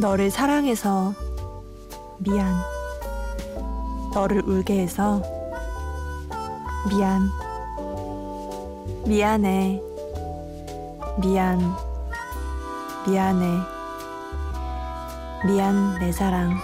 너를 0.00 0.30
사랑해서 0.30 1.12
미안. 2.20 2.54
너를 4.14 4.42
울게 4.48 4.80
해서 4.80 5.20
미안. 6.88 7.28
미안해. 9.06 9.82
미안. 11.20 11.76
미안해. 13.06 13.46
미안, 15.46 15.98
내 15.98 16.10
사랑. 16.12 16.54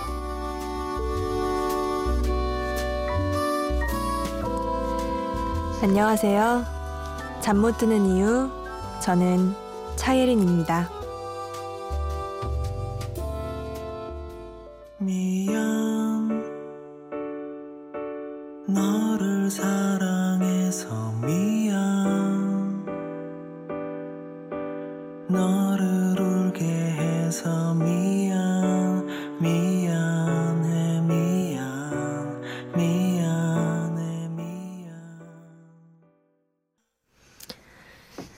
안녕하세요. 5.83 6.65
잠 7.41 7.59
못 7.59 7.77
드는 7.77 8.07
이유, 8.07 8.51
저는 9.01 9.55
차예린입니다. 9.97 10.96
너를 18.67 19.49
사랑해서 19.51 21.13
미안. 21.25 22.85
너를 25.29 26.21
울게 26.21 26.65
해서 26.65 27.75
미안. 27.75 29.07
미안해 29.41 31.01
미안. 31.03 32.41
미안해 32.75 34.29
미안. 34.31 34.91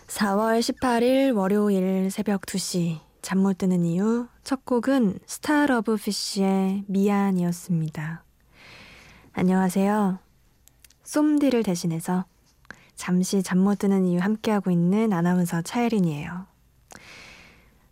4월 0.09 0.61
18일 0.61 1.34
월요일 1.34 2.11
새벽 2.11 2.43
2시. 2.43 3.01
잠 3.23 3.39
못 3.41 3.59
드는 3.59 3.84
이유 3.84 4.27
첫 4.43 4.65
곡은 4.65 5.19
스타 5.27 5.67
러브 5.67 5.97
피쉬의 5.97 6.84
미안이었습니다. 6.87 8.28
안녕하세요. 9.33 10.19
쏨디를 11.05 11.62
대신해서 11.62 12.25
잠시 12.97 13.43
잠 13.43 13.59
못 13.59 13.79
드는 13.79 14.07
이유 14.07 14.19
함께하고 14.21 14.71
있는 14.71 15.12
아나운서 15.12 15.62
차예린이에요. 15.62 16.47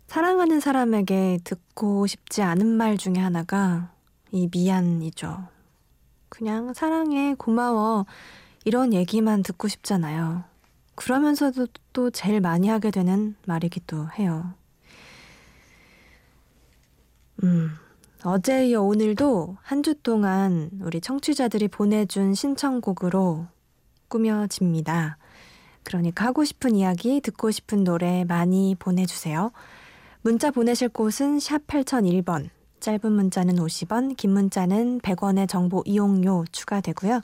사랑하는 0.07 0.59
사람에게 0.59 1.39
듣고 1.43 2.07
싶지 2.07 2.41
않은 2.41 2.65
말 2.65 2.97
중에 2.97 3.15
하나가 3.17 3.91
이 4.31 4.49
미안이죠. 4.51 5.47
그냥 6.29 6.73
사랑해, 6.73 7.35
고마워. 7.35 8.05
이런 8.65 8.93
얘기만 8.93 9.43
듣고 9.43 9.67
싶잖아요. 9.67 10.43
그러면서도 10.95 11.67
또 11.93 12.09
제일 12.09 12.41
많이 12.41 12.67
하게 12.67 12.91
되는 12.91 13.35
말이기도 13.45 14.09
해요. 14.19 14.53
음, 17.43 17.71
어제 18.23 18.67
이어 18.69 18.81
오늘도 18.81 19.57
한 19.61 19.83
주 19.83 19.93
동안 19.93 20.71
우리 20.81 20.99
청취자들이 20.99 21.67
보내준 21.67 22.33
신청곡으로 22.33 23.45
꾸며집니다. 24.07 25.17
그러니까 25.83 26.25
하고 26.25 26.43
싶은 26.43 26.75
이야기, 26.75 27.21
듣고 27.21 27.51
싶은 27.51 27.83
노래 27.83 28.25
많이 28.25 28.75
보내주세요. 28.77 29.51
문자 30.21 30.49
보내실 30.51 30.89
곳은 30.89 31.39
샵 31.39 31.65
8001번, 31.67 32.49
짧은 32.79 33.11
문자는 33.11 33.55
50원, 33.57 34.17
긴 34.17 34.31
문자는 34.31 34.99
100원의 35.01 35.47
정보 35.47 35.83
이용료 35.85 36.45
추가되고요. 36.51 37.21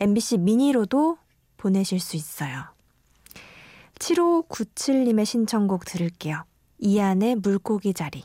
MBC 0.00 0.38
미니로도 0.38 1.18
보내실 1.56 1.98
수 1.98 2.16
있어요. 2.16 2.62
7597님의 3.98 5.24
신청곡 5.24 5.84
들을게요. 5.84 6.44
이안의 6.78 7.34
물고기 7.36 7.92
자리. 7.92 8.22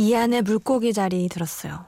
이안의 0.00 0.40
물고기 0.42 0.94
자리 0.94 1.28
들었어요. 1.28 1.84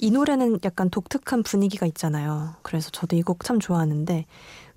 이 0.00 0.12
노래는 0.12 0.60
약간 0.64 0.88
독특한 0.88 1.42
분위기가 1.42 1.84
있잖아요. 1.86 2.54
그래서 2.62 2.90
저도 2.90 3.16
이 3.16 3.22
곡 3.22 3.42
참 3.42 3.58
좋아하는데 3.58 4.24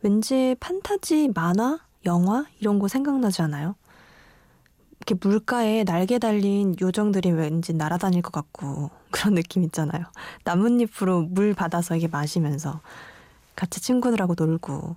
왠지 0.01 0.55
판타지 0.59 1.29
만화, 1.35 1.77
영화 2.05 2.45
이런 2.59 2.79
거 2.79 2.87
생각나지 2.87 3.43
않아요? 3.43 3.75
이렇게 4.97 5.13
물가에 5.21 5.83
날개 5.83 6.17
달린 6.17 6.75
요정들이 6.81 7.29
왠지 7.29 7.73
날아다닐 7.73 8.23
것 8.23 8.31
같고 8.31 8.89
그런 9.11 9.35
느낌 9.35 9.63
있잖아요. 9.65 10.05
나뭇잎으로 10.43 11.21
물 11.21 11.53
받아서 11.53 11.95
이게 11.95 12.07
마시면서 12.07 12.81
같이 13.55 13.79
친구들하고 13.81 14.33
놀고 14.35 14.95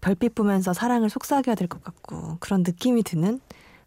별빛 0.00 0.34
보면서 0.34 0.72
사랑을 0.72 1.08
속삭여야 1.08 1.54
될 1.54 1.68
것 1.68 1.84
같고 1.84 2.38
그런 2.40 2.64
느낌이 2.64 3.04
드는 3.04 3.40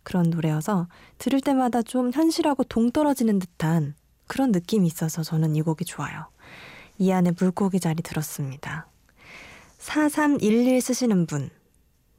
그런 0.04 0.30
노래여서 0.30 0.88
들을 1.18 1.42
때마다 1.42 1.82
좀 1.82 2.12
현실하고 2.12 2.64
동떨어지는 2.66 3.40
듯한 3.40 3.96
그런 4.28 4.52
느낌이 4.52 4.88
있어서 4.88 5.24
저는 5.24 5.56
이 5.56 5.62
곡이 5.62 5.86
좋아요. 5.86 6.28
이 6.98 7.12
안에 7.12 7.32
물고기 7.40 7.80
자리 7.80 8.02
들었습니다. 8.04 8.88
4311 9.80 10.82
쓰시는 10.82 11.26
분. 11.26 11.50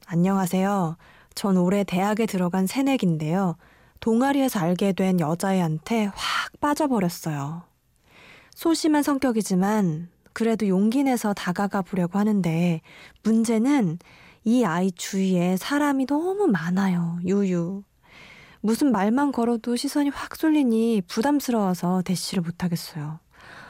안녕하세요. 0.07 0.97
전 1.35 1.57
올해 1.57 1.85
대학에 1.85 2.27
들어간 2.27 2.67
새내기인데요. 2.67 3.57
동아리에서 4.01 4.61
알게 4.61 4.93
된 4.93 5.21
여자애한테 5.21 6.11
확 6.15 6.61
빠져버렸어요. 6.61 7.63
소심한 8.55 9.03
성격이지만 9.03 10.09
그래도 10.33 10.69
용기 10.69 11.05
내서 11.05 11.33
다가가 11.33 11.83
보려고 11.83 12.19
하는데 12.19 12.81
문제는 13.23 13.99
이 14.45 14.65
아이 14.65 14.93
주위에 14.93 15.57
사람이 15.57 16.07
너무 16.07 16.47
많아요. 16.47 17.19
유유. 17.25 17.83
무슨 18.61 18.93
말만 18.93 19.33
걸어도 19.33 19.77
시선이 19.77 20.11
확 20.11 20.37
쏠리니 20.37 21.03
부담스러워서 21.09 22.03
대시를 22.03 22.43
못하겠어요. 22.43 23.21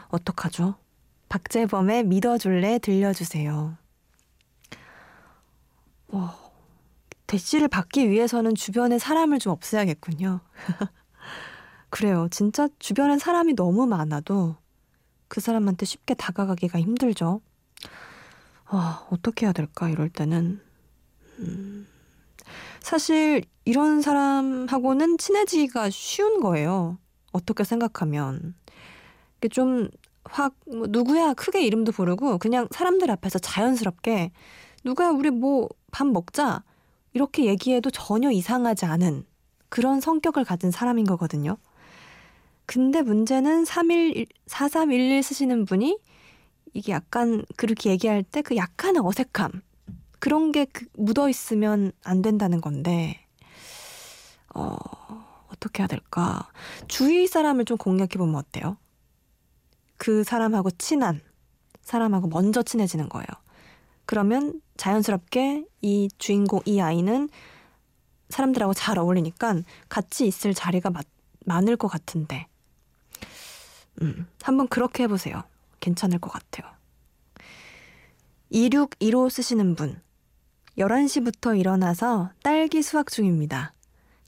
어떡하죠? 0.09 0.77
박재범의 1.29 2.05
믿어줄래 2.05 2.79
들려주세요. 2.79 3.77
와, 6.09 6.37
대시를 7.27 7.69
받기 7.69 8.11
위해서는 8.11 8.55
주변에 8.55 8.99
사람을 8.99 9.39
좀 9.41 9.53
없애야겠군요. 9.53 10.41
그래요. 11.91 12.29
진짜 12.31 12.69
주변에 12.79 13.19
사람이 13.19 13.55
너무 13.55 13.87
많아도 13.87 14.57
그 15.29 15.41
사람한테 15.41 15.87
쉽게 15.87 16.15
다가가기가 16.15 16.81
힘들죠. 16.81 17.41
아, 18.67 19.07
어떻게 19.11 19.47
해야 19.47 19.53
될까, 19.53 19.89
이럴 19.89 20.09
때는. 20.09 20.64
음, 21.39 21.87
사실 22.81 23.43
이런 23.65 24.03
사람하고는 24.03 25.19
친해지기가 25.19 25.91
쉬운 25.91 26.41
거예요. 26.41 26.99
어떻게 27.33 27.65
생각하면. 27.65 28.55
이게 29.39 29.49
좀 29.49 29.89
확, 30.25 30.55
뭐 30.67 30.87
누구야 30.89 31.35
크게 31.35 31.63
이름도 31.65 31.93
부르고 31.93 32.39
그냥 32.39 32.69
사람들 32.71 33.11
앞에서 33.11 33.39
자연스럽게 33.39 34.33
누가 34.85 35.11
우리 35.11 35.31
뭐 35.31 35.69
밥 35.93 36.09
먹자. 36.09 36.65
이렇게 37.13 37.45
얘기해도 37.45 37.91
전혀 37.91 38.31
이상하지 38.33 38.85
않은 38.87 39.25
그런 39.69 40.01
성격을 40.01 40.45
가진 40.45 40.73
사람인 40.73 41.05
거거든요. 41.07 41.57
근데 42.67 43.03
문제는 43.03 43.65
31, 43.65 44.27
4311 44.49 45.23
쓰시는 45.23 45.65
분이 45.67 45.99
이게 46.75 46.93
약간 46.93 47.45
그렇게 47.57 47.91
얘기할 47.91 48.25
때 48.25 48.43
그 48.43 48.57
약간의 48.57 49.03
어색함 49.05 49.63
그런 50.25 50.53
게 50.53 50.65
그 50.65 50.87
묻어 50.95 51.29
있으면 51.29 51.93
안 52.03 52.23
된다는 52.23 52.63
건데 52.63 53.27
어 54.55 54.75
어떻게 55.53 55.83
해야 55.83 55.87
될까 55.87 56.49
주위 56.89 57.27
사람을 57.27 57.67
좀 57.67 57.77
공략해 57.77 58.13
보면 58.17 58.37
어때요? 58.37 58.79
그 59.99 60.25
사람하고 60.25 60.71
친한 60.71 61.21
사람하고 61.83 62.29
먼저 62.29 62.63
친해지는 62.63 63.11
거예요. 63.11 63.27
그러면 64.07 64.63
자연스럽게 64.79 65.67
이 65.83 66.09
주인공 66.17 66.61
이 66.65 66.81
아이는 66.81 67.29
사람들하고 68.31 68.73
잘 68.73 68.99
어울리니까 68.99 69.57
같이 69.91 70.27
있을 70.27 70.55
자리가 70.55 70.89
많, 70.89 71.03
많을 71.45 71.77
것 71.77 71.89
같은데 71.89 72.47
음, 74.01 74.27
한번 74.41 74.69
그렇게 74.69 75.03
해보세요. 75.03 75.45
괜찮을 75.81 76.19
것 76.19 76.31
같아요. 76.31 76.73
2615 78.49 79.29
쓰시는 79.29 79.75
분. 79.75 80.03
11시부터 80.79 81.59
일어나서 81.59 82.31
딸기 82.43 82.83
수확 82.83 83.11
중입니다. 83.11 83.73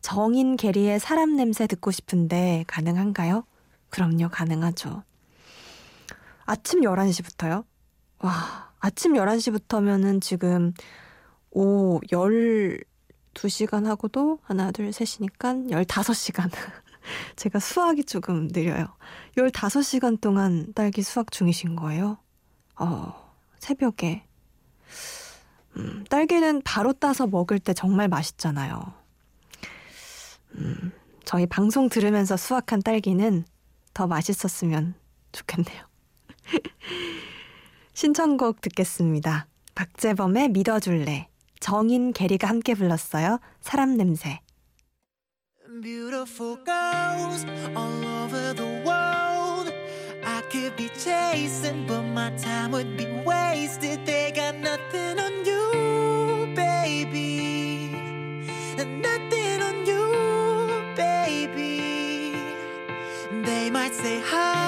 정인 0.00 0.56
게리의 0.56 1.00
사람 1.00 1.36
냄새 1.36 1.66
듣고 1.66 1.90
싶은데 1.90 2.64
가능한가요? 2.68 3.44
그럼요, 3.90 4.28
가능하죠. 4.30 5.02
아침 6.44 6.82
11시부터요? 6.82 7.64
와, 8.20 8.72
아침 8.78 9.14
11시부터면은 9.14 10.20
지금 10.20 10.72
오, 11.50 11.98
12시간 12.12 13.86
하고도 13.86 14.38
하나, 14.42 14.70
둘, 14.70 14.92
셋이니까 14.92 15.54
15시간. 15.70 16.50
제가 17.34 17.58
수학이 17.58 18.04
조금 18.04 18.48
느려요. 18.48 18.86
15시간 19.36 20.20
동안 20.20 20.72
딸기 20.74 21.02
수확 21.02 21.32
중이신 21.32 21.74
거예요? 21.76 22.18
어, 22.78 23.32
새벽에. 23.58 24.26
음, 25.76 26.04
딸기는 26.08 26.62
바로 26.62 26.92
따서 26.92 27.26
먹을 27.26 27.58
때 27.58 27.74
정말 27.74 28.08
맛있잖아요. 28.08 28.94
음, 30.56 30.92
저희 31.24 31.46
방송 31.46 31.88
들으면서 31.88 32.36
수확한 32.36 32.82
딸기는 32.82 33.44
더 33.92 34.06
맛있었으면 34.06 34.94
좋겠네요. 35.32 35.84
신청곡 37.94 38.60
듣겠습니다. 38.60 39.46
박재범의 39.74 40.50
믿어줄래. 40.50 41.28
정인 41.60 42.12
게리가 42.12 42.48
함께 42.48 42.74
불렀어요. 42.74 43.40
사람 43.60 43.96
냄새. 43.96 44.40
Beautiful 45.82 46.56
girls 46.64 47.44
all 47.76 48.04
over 48.24 48.54
the 48.54 48.82
world. 48.86 49.72
I 50.24 50.42
could 50.50 50.76
be 50.76 50.88
chasing, 50.98 51.86
but 51.86 52.04
my 52.04 52.34
time 52.36 52.72
would 52.72 52.96
be 52.96 53.06
wasted. 53.26 54.06
They 54.06 54.32
got 54.32 54.56
nothing 54.56 54.85
on 55.20 55.44
you, 55.44 56.48
baby. 56.54 57.90
Nothing 58.78 59.62
on 59.62 59.86
you, 59.86 60.06
baby. 60.96 62.34
They 63.44 63.70
might 63.70 63.94
say 63.94 64.20
hi, 64.20 64.65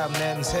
사람 0.00 0.12
냄새. 0.14 0.58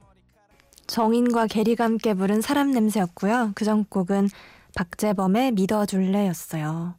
머리카락. 0.00 0.86
정인과 0.86 1.46
게리가 1.46 1.84
함께 1.84 2.12
부른 2.12 2.42
사람 2.42 2.72
냄새였고요. 2.72 3.52
그 3.54 3.64
전곡은 3.64 4.28
박재범의 4.76 5.52
믿어줄래였어요. 5.52 6.94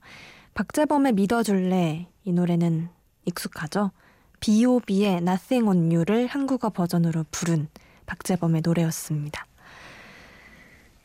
박재범의 0.56 1.13
믿어줄래 1.13 2.07
이 2.24 2.31
노래는 2.31 2.89
익숙하죠. 3.25 3.92
B.O.B의 4.39 5.18
Nothing 5.18 5.68
on 5.68 5.92
You를 5.92 6.25
한국어 6.25 6.71
버전으로 6.71 7.25
부른 7.30 7.68
박재범의 8.07 8.63
노래였습니다. 8.65 9.45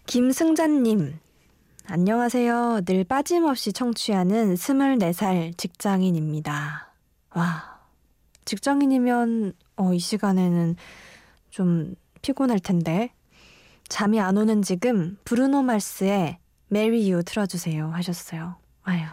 김승자님, 0.07 1.19
안녕하세요. 1.91 2.83
늘 2.85 3.03
빠짐없이 3.03 3.73
청취하는 3.73 4.57
24살 4.57 5.57
직장인입니다. 5.57 6.93
와, 7.35 7.81
직장인이면 8.45 9.55
어, 9.77 9.95
이 9.95 9.99
시간에는 9.99 10.77
좀 11.49 11.95
피곤할 12.21 12.59
텐데. 12.59 13.11
잠이 13.89 14.21
안 14.21 14.37
오는 14.37 14.61
지금 14.61 15.17
브루노 15.25 15.63
마스의 15.63 16.37
Marry 16.71 17.11
You 17.11 17.25
틀어주세요 17.25 17.89
하셨어요. 17.89 18.57
아유. 18.83 19.07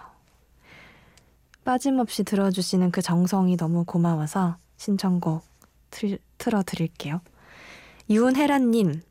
빠짐없이 1.64 2.26
들어주시는 2.26 2.92
그 2.92 3.02
정성이 3.02 3.56
너무 3.56 3.86
고마워서 3.86 4.58
신청곡 4.76 5.46
틀, 5.92 6.20
틀어드릴게요. 6.38 7.22
유은혜란님, 8.10 9.02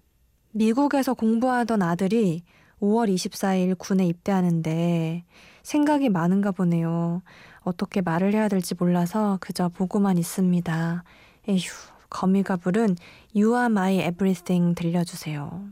미국에서 0.50 1.14
공부하던 1.14 1.80
아들이 1.80 2.42
5월 2.84 3.12
24일 3.12 3.78
군에 3.78 4.06
입대하는데 4.06 5.24
생각이 5.62 6.10
많은가 6.10 6.50
보네요. 6.52 7.22
어떻게 7.60 8.02
말을 8.02 8.34
해야 8.34 8.48
될지 8.48 8.74
몰라서 8.74 9.38
그저 9.40 9.68
보고만 9.70 10.18
있습니다. 10.18 11.04
에휴, 11.48 11.70
거미가 12.10 12.56
부른 12.56 12.96
You 13.34 13.54
are 13.56 13.66
my 13.66 13.96
everything 13.96 14.74
들려주세요. 14.74 15.66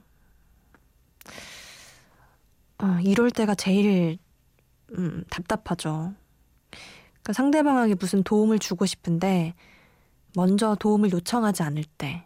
어, 2.79 2.99
이럴 3.03 3.31
때가 3.31 3.55
제일 3.55 4.19
음, 4.97 5.25
답답하죠. 5.31 6.14
그러니까 6.70 7.32
상대방에게 7.35 7.94
무슨 7.94 8.23
도움을 8.23 8.59
주고 8.59 8.87
싶은데 8.87 9.55
먼저 10.35 10.75
도움을 10.75 11.12
요청하지 11.12 11.62
않을 11.62 11.85
때 11.99 12.25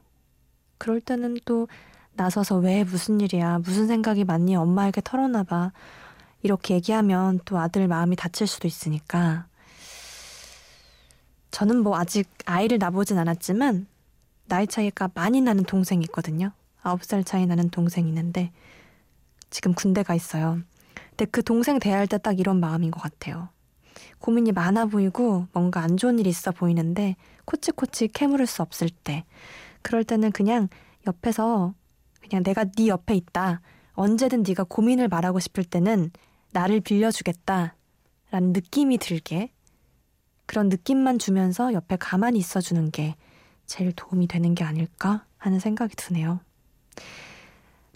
그럴 0.78 1.00
때는 1.00 1.38
또 1.44 1.68
나서서 2.16 2.56
왜 2.58 2.84
무슨 2.84 3.20
일이야 3.20 3.58
무슨 3.58 3.86
생각이 3.86 4.24
많니 4.24 4.56
엄마에게 4.56 5.00
털어놔봐 5.04 5.72
이렇게 6.42 6.74
얘기하면 6.74 7.40
또 7.44 7.58
아들 7.58 7.88
마음이 7.88 8.16
다칠 8.16 8.46
수도 8.46 8.68
있으니까 8.68 9.46
저는 11.50 11.78
뭐 11.82 11.96
아직 11.98 12.28
아이를 12.44 12.78
낳아보진 12.78 13.18
않았지만 13.18 13.86
나이 14.46 14.66
차이가 14.66 15.08
많이 15.14 15.40
나는 15.40 15.64
동생이 15.64 16.04
있거든요. 16.04 16.52
아홉 16.82 17.02
살 17.04 17.24
차이 17.24 17.46
나는 17.46 17.70
동생이 17.70 18.08
있는데 18.08 18.52
지금 19.50 19.74
군대 19.74 20.02
가 20.02 20.14
있어요. 20.14 20.60
근데 21.10 21.24
그 21.26 21.42
동생 21.42 21.78
대할 21.78 22.06
때 22.06 22.18
딱 22.18 22.38
이런 22.38 22.60
마음인 22.60 22.90
것 22.90 23.00
같아요. 23.00 23.48
고민이 24.18 24.52
많아 24.52 24.86
보이고 24.86 25.46
뭔가 25.52 25.80
안 25.80 25.96
좋은 25.96 26.18
일이 26.18 26.28
있어 26.28 26.50
보이는데 26.52 27.16
코치코치 27.46 28.08
캐물을 28.08 28.46
수 28.46 28.62
없을 28.62 28.88
때 28.90 29.24
그럴 29.82 30.04
때는 30.04 30.32
그냥 30.32 30.68
옆에서 31.06 31.74
그냥 32.28 32.42
내가 32.42 32.64
네 32.64 32.88
옆에 32.88 33.14
있다. 33.14 33.60
언제든 33.94 34.44
네가 34.46 34.64
고민을 34.64 35.08
말하고 35.08 35.40
싶을 35.40 35.64
때는 35.64 36.10
나를 36.52 36.80
빌려주겠다. 36.80 37.74
라는 38.30 38.52
느낌이 38.52 38.98
들게 38.98 39.50
그런 40.46 40.68
느낌만 40.68 41.18
주면서 41.18 41.72
옆에 41.72 41.96
가만히 41.96 42.38
있어주는 42.38 42.90
게 42.90 43.16
제일 43.66 43.92
도움이 43.92 44.28
되는 44.28 44.54
게 44.54 44.64
아닐까 44.64 45.24
하는 45.38 45.58
생각이 45.58 45.96
드네요. 45.96 46.40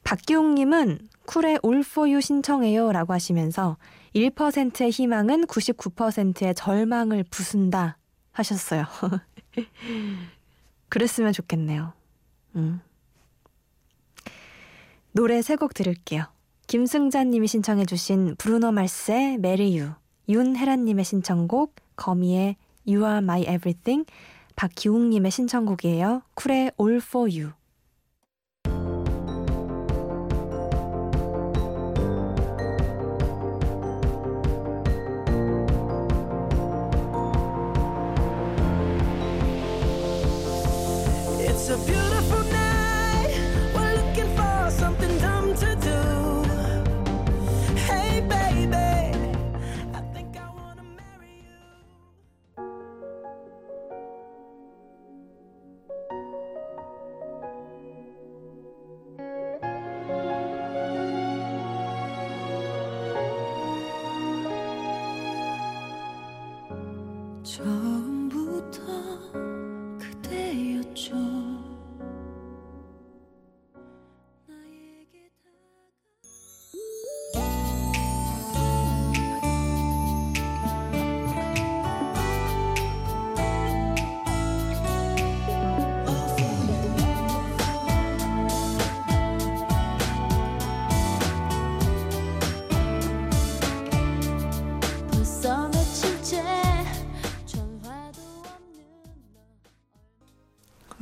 박기웅님은 0.05 1.09
쿨의 1.27 1.61
All 1.65 1.81
for 1.81 2.09
You 2.09 2.21
신청해요 2.21 2.91
라고 2.93 3.13
하시면서 3.13 3.77
1%의 4.15 4.91
희망은 4.91 5.47
99%의 5.47 6.55
절망을 6.55 7.25
부순다 7.25 7.99
하셨어요. 8.33 8.85
그랬으면 10.89 11.33
좋겠네요. 11.33 11.93
음. 12.57 12.81
노래 15.13 15.43
세 15.43 15.57
곡 15.57 15.75
들을게요. 15.75 16.25
김승자님이 16.67 17.49
신청해주신 17.49 18.37
브루노 18.39 18.69
Marry 19.35 19.79
You, 19.81 19.95
윤혜란님의 20.29 21.05
신청곡 21.05 21.75
거미의 21.97 22.57
You 22.87 23.05
Are 23.05 23.19
My 23.19 23.41
Everything, 23.43 24.07
박기웅님의 24.55 25.31
신청곡이에요. 25.33 26.23
쿨의 26.35 26.73
All 26.81 26.97
For 27.03 27.29
You. 27.29 27.53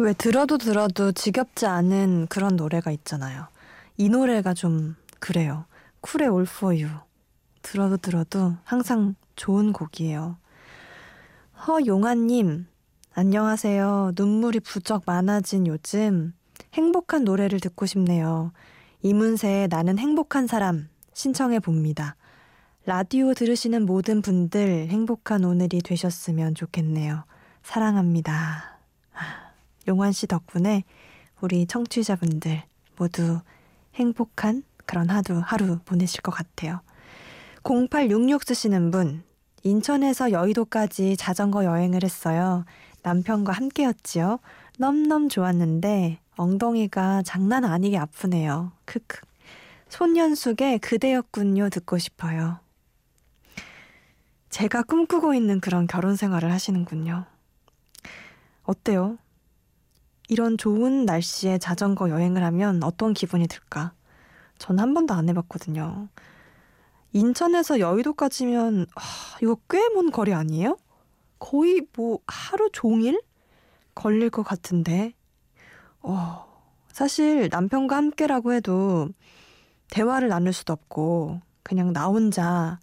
왜 0.00 0.12
들어도 0.12 0.58
들어도 0.58 1.10
지겹지 1.10 1.66
않은 1.66 2.28
그런 2.28 2.54
노래가 2.54 2.92
있잖아요. 2.92 3.48
이 3.96 4.08
노래가 4.08 4.54
좀 4.54 4.94
그래요. 5.18 5.64
쿨의 6.02 6.28
All 6.28 6.42
For 6.42 6.84
You. 6.84 7.00
들어도 7.62 7.96
들어도 7.96 8.54
항상 8.62 9.16
좋은 9.34 9.72
곡이에요. 9.72 10.36
허용아님, 11.66 12.68
안녕하세요. 13.14 14.12
눈물이 14.14 14.60
부쩍 14.60 15.02
많아진 15.04 15.66
요즘 15.66 16.32
행복한 16.74 17.24
노래를 17.24 17.58
듣고 17.58 17.84
싶네요. 17.86 18.52
이문세의 19.02 19.66
나는 19.66 19.98
행복한 19.98 20.46
사람 20.46 20.88
신청해 21.12 21.58
봅니다. 21.58 22.14
라디오 22.86 23.34
들으시는 23.34 23.84
모든 23.84 24.22
분들 24.22 24.86
행복한 24.90 25.42
오늘이 25.42 25.80
되셨으면 25.82 26.54
좋겠네요. 26.54 27.24
사랑합니다. 27.64 28.77
아, 29.88 29.90
용환 29.90 30.12
씨 30.12 30.26
덕분에 30.26 30.84
우리 31.40 31.66
청취자분들 31.66 32.62
모두 32.96 33.40
행복한 33.94 34.62
그런 34.84 35.08
하루, 35.08 35.40
하루 35.42 35.78
보내실 35.84 36.20
것 36.20 36.30
같아요. 36.30 36.80
0866 37.64 38.44
쓰시는 38.44 38.90
분, 38.90 39.22
인천에서 39.62 40.30
여의도까지 40.30 41.16
자전거 41.16 41.64
여행을 41.64 42.04
했어요. 42.04 42.64
남편과 43.02 43.52
함께였지요. 43.52 44.38
넘넘 44.78 45.28
좋았는데 45.28 46.18
엉덩이가 46.36 47.22
장난 47.22 47.64
아니게 47.64 47.98
아프네요. 47.98 48.72
크크. 48.84 49.20
손현숙의 49.88 50.78
그대였군요 50.80 51.70
듣고 51.70 51.98
싶어요. 51.98 52.60
제가 54.50 54.82
꿈꾸고 54.82 55.34
있는 55.34 55.60
그런 55.60 55.86
결혼 55.86 56.14
생활을 56.16 56.52
하시는군요. 56.52 57.24
어때요? 58.64 59.18
이런 60.28 60.58
좋은 60.58 61.04
날씨에 61.04 61.58
자전거 61.58 62.10
여행을 62.10 62.42
하면 62.44 62.82
어떤 62.84 63.14
기분이 63.14 63.46
들까? 63.48 63.92
전 64.58 64.78
한 64.80 64.94
번도 64.94 65.14
안 65.14 65.28
해봤거든요. 65.28 66.08
인천에서 67.12 67.80
여의도까지면 67.80 68.86
아, 68.94 69.00
이거 69.42 69.56
꽤 69.70 69.78
먼 69.94 70.10
거리 70.10 70.34
아니에요? 70.34 70.76
거의 71.38 71.82
뭐 71.96 72.18
하루 72.26 72.70
종일 72.72 73.20
걸릴 73.94 74.30
것 74.30 74.42
같은데. 74.42 75.14
어, 76.02 76.46
사실 76.92 77.48
남편과 77.50 77.96
함께라고 77.96 78.52
해도 78.52 79.08
대화를 79.90 80.28
나눌 80.28 80.52
수도 80.52 80.72
없고 80.72 81.40
그냥 81.62 81.92
나 81.92 82.06
혼자 82.06 82.78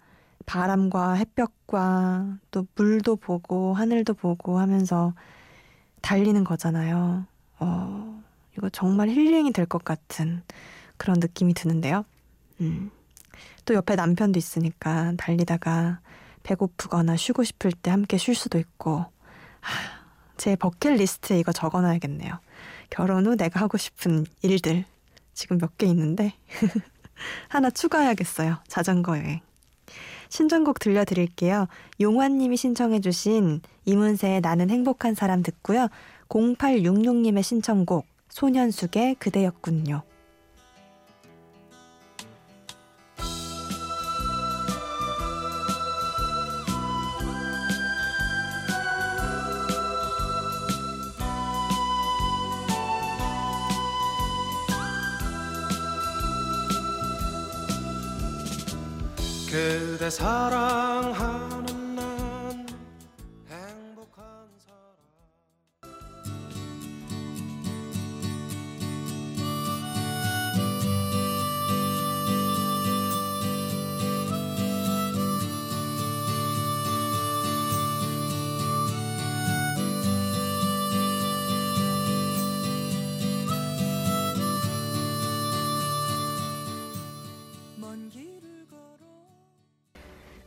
바람과 0.46 1.14
햇볕과 1.14 2.38
또 2.50 2.66
물도 2.76 3.16
보고 3.16 3.74
하늘도 3.74 4.14
보고 4.14 4.58
하면서 4.58 5.14
달리는 6.02 6.44
거잖아요. 6.44 7.26
어, 7.58 8.22
이거 8.56 8.68
정말 8.70 9.08
힐링이 9.08 9.52
될 9.52 9.66
것 9.66 9.84
같은 9.84 10.42
그런 10.96 11.18
느낌이 11.20 11.54
드는데요. 11.54 12.04
음. 12.60 12.90
또 13.64 13.74
옆에 13.74 13.96
남편도 13.96 14.38
있으니까 14.38 15.12
달리다가 15.18 16.00
배고프거나 16.42 17.16
쉬고 17.16 17.44
싶을 17.44 17.72
때 17.72 17.90
함께 17.90 18.16
쉴 18.16 18.34
수도 18.34 18.58
있고 18.58 19.04
하, 19.60 19.72
제 20.36 20.54
버킷리스트에 20.56 21.38
이거 21.38 21.52
적어놔야겠네요. 21.52 22.38
결혼 22.90 23.26
후 23.26 23.34
내가 23.36 23.60
하고 23.60 23.76
싶은 23.78 24.24
일들 24.42 24.84
지금 25.34 25.58
몇 25.58 25.76
개 25.76 25.86
있는데 25.86 26.32
하나 27.48 27.70
추가해야겠어요. 27.70 28.58
자전거 28.68 29.18
여행. 29.18 29.40
신청곡 30.36 30.80
들려드릴게요. 30.80 31.66
용환님이 31.98 32.58
신청해주신 32.58 33.62
이문세의 33.86 34.42
나는 34.42 34.68
행복한 34.68 35.14
사람 35.14 35.42
듣고요. 35.42 35.88
0866님의 36.28 37.42
신청곡 37.42 38.04
소년숙의 38.28 39.14
그대였군요. 39.14 40.02
사랑하 60.10 61.35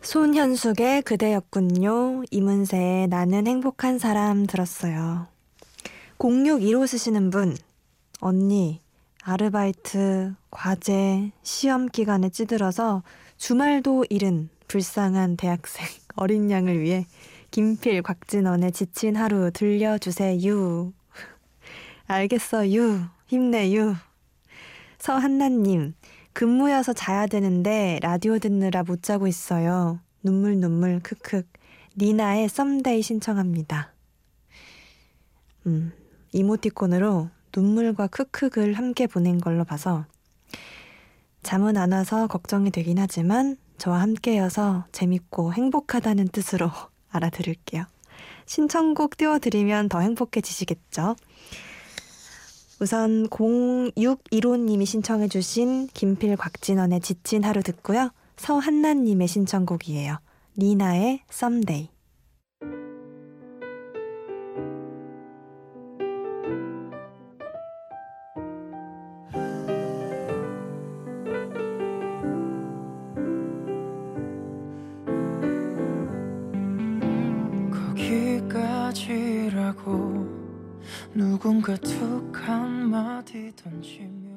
손현숙의 0.10 1.04
그대였군요. 1.04 2.24
이문세의 2.32 3.10
나는 3.10 3.46
행복한 3.46 4.00
사람 4.00 4.48
들었어요. 4.48 5.28
0615 6.18 6.88
쓰시는 6.88 7.30
분, 7.30 7.56
언니, 8.20 8.80
아르바이트, 9.22 10.34
과제, 10.50 11.30
시험 11.44 11.86
기간에 11.86 12.30
찌들어서 12.30 13.04
주말도 13.38 14.06
잃은 14.10 14.50
불쌍한 14.68 15.38
대학생 15.38 15.86
어린 16.18 16.50
양을 16.50 16.82
위해 16.82 17.06
김필 17.52 18.02
곽진원의 18.02 18.72
지친 18.72 19.16
하루 19.16 19.52
들려주세요. 19.52 20.92
알겠어요. 22.08 23.12
힘내요. 23.28 23.96
서한나님, 24.98 25.94
근무여서 26.34 26.94
자야 26.94 27.28
되는데 27.28 28.00
라디오 28.02 28.40
듣느라 28.40 28.84
못 28.84 29.04
자고 29.04 29.28
있어요. 29.28 30.00
눈물 30.24 30.58
눈물 30.58 31.00
크크. 31.00 31.44
니나의 31.98 32.48
썸데이 32.50 33.02
신청합니다. 33.02 33.94
음, 35.66 35.92
이모티콘으로 36.32 37.30
눈물과 37.56 38.08
크크를 38.08 38.74
함께 38.74 39.08
보낸 39.08 39.40
걸로 39.40 39.66
봐서 39.66 40.06
잠은 41.44 41.78
안 41.78 41.92
와서 41.92 42.28
걱정이 42.28 42.70
되긴 42.72 43.00
하지만 43.00 43.58
저와 43.78 44.02
함께여서 44.02 44.86
재밌고 44.92 45.54
행복하다는 45.54 46.30
뜻으로 46.30 46.70
알아들을게요. 47.10 47.86
신청곡 48.46 49.18
띄워드리면 49.18 49.90
더 49.90 50.00
행복해지시겠죠? 50.00 51.16
우선 52.82 53.28
0615님이 53.28 54.86
신청해 54.86 55.28
주신 55.28 55.88
김필 55.94 56.38
곽진원의 56.38 57.02
지친 57.02 57.44
하루 57.44 57.62
듣고요. 57.62 58.12
서한나님의 58.38 59.28
신청곡이에요. 59.28 60.20
니나의 60.58 61.22
썸데이. 61.30 61.90
누군가 81.14 81.76
툭한 81.78 82.69
마디 82.90 83.52
던지면 83.56 84.29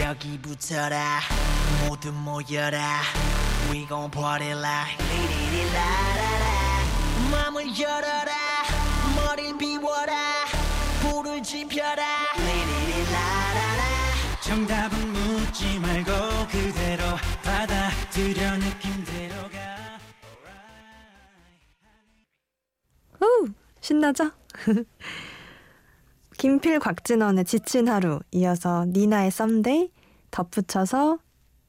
여기부터라. 0.00 1.20
모두 1.86 2.10
모여라. 2.10 3.02
We 3.70 3.86
gon' 3.86 4.10
party 4.10 4.52
like 4.52 4.96
리리리라라라. 4.96 6.46
맘을 7.30 7.78
열어라. 7.78 8.32
머리를 9.14 9.58
비워라. 9.58 10.46
불을 11.02 11.42
지펴라. 11.42 12.02
리리리라라라. 12.38 13.84
정답은 14.42 15.12
묻지 15.12 15.78
말고 15.78 16.10
그대로 16.48 17.04
받아들여 17.44 18.56
느낌대로가 18.56 19.98
우 23.20 23.48
신나죠? 23.80 24.30
김필 26.40 26.78
곽진언의 26.78 27.44
지친 27.44 27.86
하루 27.86 28.18
이어서 28.30 28.86
니나의 28.86 29.30
Someday 29.30 29.90
덧붙여서 30.30 31.18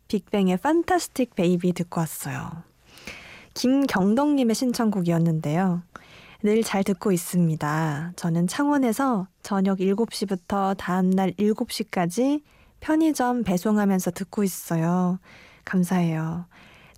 빅뱅의 0.08 0.56
Fantastic 0.56 1.36
Baby 1.36 1.74
듣고 1.74 2.00
왔어요. 2.00 2.50
김경덕님의 3.54 4.56
신청곡이었는데요. 4.56 5.84
늘 6.44 6.64
잘 6.64 6.86
듣고 6.86 7.12
있습니다. 7.12 8.14
저는 8.16 8.48
창원에서 8.48 9.28
저녁 9.44 9.80
7시부터 9.80 10.78
다음날 10.78 11.34
7시까지 11.34 12.42
편의점 12.80 13.44
배송하면서 13.44 14.12
듣고 14.12 14.46
있어요. 14.46 15.20
감사해요. 15.66 16.46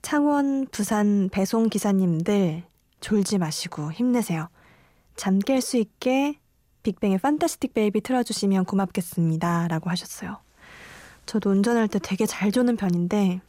창원, 0.03 0.67
부산 0.67 1.27
배송 1.31 1.69
기사님들 1.69 2.61
졸지 2.99 3.39
마시고 3.39 3.91
힘내세요. 3.91 4.49
잠 5.15 5.39
깰 5.39 5.59
수 5.59 5.77
있게 5.77 6.37
빅뱅의 6.83 7.19
판타스틱 7.19 7.73
베이비 7.73 8.01
틀어주시면 8.01 8.65
고맙겠습니다. 8.65 9.67
라고 9.69 9.89
하셨어요. 9.89 10.37
저도 11.25 11.49
운전할 11.49 11.87
때 11.87 11.99
되게 11.99 12.25
잘 12.25 12.51
조는 12.51 12.75
편인데, 12.75 13.39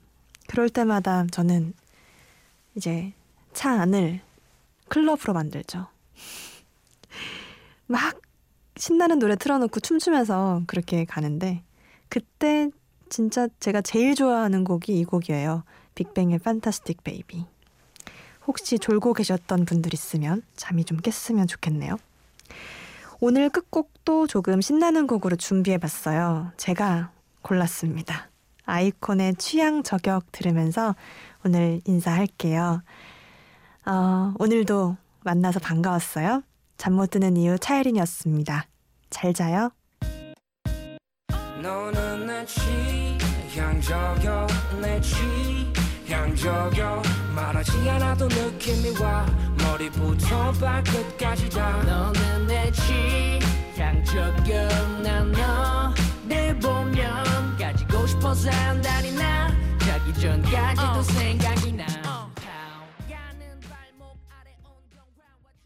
그럴 0.46 0.68
때마다 0.68 1.26
저는 1.30 1.74
이제 2.76 3.12
차 3.52 3.72
안을 3.72 4.20
클럽으로 4.88 5.32
만들죠. 5.32 5.88
막 7.86 8.20
신나는 8.76 9.18
노래 9.18 9.34
틀어놓고 9.36 9.80
춤추면서 9.80 10.62
그렇게 10.66 11.04
가는데, 11.04 11.64
그때 12.08 12.70
진짜 13.08 13.48
제가 13.58 13.80
제일 13.80 14.14
좋아하는 14.14 14.62
곡이 14.64 14.96
이 14.96 15.04
곡이에요. 15.04 15.64
빅뱅의 15.96 16.38
판타스틱 16.38 17.02
베이비. 17.02 17.46
혹시 18.46 18.78
졸고 18.78 19.14
계셨던 19.14 19.64
분들 19.64 19.94
있으면 19.94 20.42
잠이 20.54 20.84
좀 20.84 20.98
깼으면 20.98 21.46
좋겠네요. 21.46 21.96
오늘 23.26 23.48
끝곡도 23.48 24.26
조금 24.26 24.60
신나는 24.60 25.06
곡으로 25.06 25.36
준비해봤어요. 25.36 26.52
제가 26.58 27.10
골랐습니다. 27.40 28.28
아이콘의 28.66 29.36
취향 29.36 29.82
저격 29.82 30.30
들으면서 30.30 30.94
오늘 31.42 31.80
인사할게요. 31.86 32.82
어, 33.86 34.34
오늘도 34.38 34.98
만나서 35.22 35.58
반가웠어요. 35.60 36.42
잠 36.76 36.92
못 36.92 37.08
드는 37.08 37.38
이유 37.38 37.58
차혜린이었습니다. 37.58 38.66
잘 39.08 39.32
자요. 39.32 39.70
너는 41.62 42.26
내 42.26 42.44
취향 42.44 43.80
저격 43.80 44.48
내 44.82 45.00
취향 45.00 46.36
저격 46.36 47.02
말하지 47.34 47.88
않아도 47.88 48.28
느낌이 48.28 48.98
와 49.00 49.24
머리부터 49.64 50.52
발끝까지 50.52 51.48
다 51.50 51.82
너는 51.84 52.46
내 52.46 52.70
취향 52.72 54.04
저격 54.04 55.02
난 55.02 55.32
너를 55.32 56.58
보면 56.58 57.56
가지고 57.58 58.06
싶어서 58.06 58.50
한다니 58.50 59.12
나. 59.12 59.50
자기 59.80 60.12
전까지도 60.20 61.02
생각 61.02 61.64